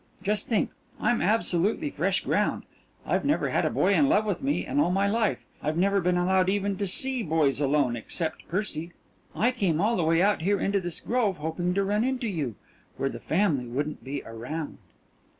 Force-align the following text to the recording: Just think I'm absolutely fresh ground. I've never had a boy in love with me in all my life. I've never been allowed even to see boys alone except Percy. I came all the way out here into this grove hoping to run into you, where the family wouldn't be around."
Just 0.23 0.47
think 0.47 0.71
I'm 0.99 1.21
absolutely 1.21 1.91
fresh 1.91 2.23
ground. 2.23 2.63
I've 3.05 3.23
never 3.23 3.49
had 3.49 3.65
a 3.65 3.69
boy 3.69 3.93
in 3.93 4.09
love 4.09 4.25
with 4.25 4.41
me 4.41 4.65
in 4.65 4.79
all 4.79 4.89
my 4.89 5.05
life. 5.07 5.45
I've 5.61 5.77
never 5.77 6.01
been 6.01 6.17
allowed 6.17 6.49
even 6.49 6.75
to 6.77 6.87
see 6.87 7.21
boys 7.21 7.61
alone 7.61 7.95
except 7.95 8.47
Percy. 8.47 8.93
I 9.35 9.51
came 9.51 9.79
all 9.79 9.95
the 9.95 10.03
way 10.03 10.19
out 10.19 10.41
here 10.41 10.59
into 10.59 10.79
this 10.81 11.01
grove 11.01 11.37
hoping 11.37 11.75
to 11.75 11.83
run 11.83 12.03
into 12.03 12.27
you, 12.27 12.55
where 12.97 13.09
the 13.09 13.19
family 13.19 13.67
wouldn't 13.67 14.03
be 14.03 14.23
around." 14.25 14.79